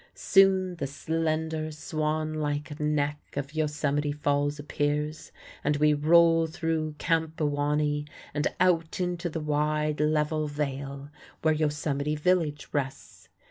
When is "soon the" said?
0.15-0.87